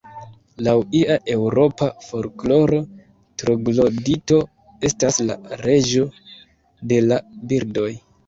[0.67, 2.79] Laŭ ia eŭropa folkloro,
[3.41, 4.39] troglodito
[4.89, 6.07] estas la Reĝo
[6.93, 7.21] de la
[7.53, 7.89] Birdoj.